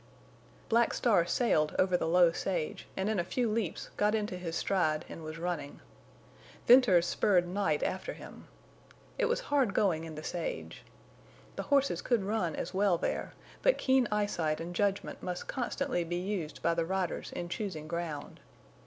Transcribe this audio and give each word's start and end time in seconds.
Black 0.67 0.95
Star 0.95 1.27
sailed 1.27 1.75
over 1.77 1.95
the 1.95 2.07
low 2.07 2.31
sage, 2.31 2.87
and 2.97 3.07
in 3.07 3.19
a 3.19 3.23
few 3.23 3.47
leaps 3.47 3.89
got 3.97 4.15
into 4.15 4.35
his 4.35 4.55
stride 4.55 5.05
and 5.07 5.23
was 5.23 5.37
running. 5.37 5.79
Venters 6.65 7.05
spurred 7.05 7.47
Night 7.47 7.83
after 7.83 8.13
him. 8.13 8.47
It 9.19 9.25
was 9.25 9.41
hard 9.53 9.75
going 9.75 10.05
in 10.05 10.15
the 10.15 10.23
sage. 10.23 10.81
The 11.55 11.61
horses 11.69 12.01
could 12.01 12.23
run 12.23 12.55
as 12.55 12.73
well 12.73 12.97
there, 12.97 13.35
but 13.61 13.77
keen 13.77 14.07
eyesight 14.11 14.59
and 14.59 14.73
judgment 14.75 15.21
must 15.21 15.47
constantly 15.47 16.03
be 16.03 16.15
used 16.17 16.63
by 16.63 16.73
the 16.73 16.83
riders 16.87 17.31
in 17.33 17.47
choosing 17.47 17.87
ground. 17.87 18.39